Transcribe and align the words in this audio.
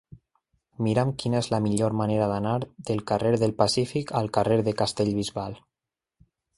Mira'm 0.85 1.11
quina 1.23 1.41
és 1.41 1.49
la 1.55 1.59
millor 1.65 1.97
manera 2.01 2.31
d'anar 2.33 2.55
del 2.89 3.05
carrer 3.13 3.35
del 3.45 3.55
Pacífic 3.63 4.17
al 4.25 4.35
carrer 4.41 4.61
de 4.71 4.79
Castellbisbal. 4.85 5.59